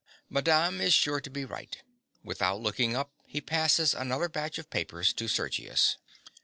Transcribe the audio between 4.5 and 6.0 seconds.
of papers to Sergius.